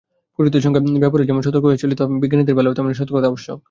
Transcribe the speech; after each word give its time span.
পুরোহিতদের 0.39 0.63
সঙ্গে 0.65 0.79
ব্যবহারে 1.03 1.27
যেমন 1.29 1.41
সতর্ক 1.41 1.63
হইয়া 1.65 1.81
চলিতে 1.83 2.01
হয়, 2.03 2.11
বিজ্ঞানীদের 2.23 2.55
বেলায়ও 2.57 2.75
তেমনি 2.77 2.95
সতর্কতা 2.95 3.27
আবশ্যক। 3.27 3.57